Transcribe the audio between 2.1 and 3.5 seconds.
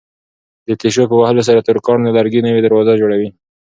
لرګي نوې دروازه جوړوي.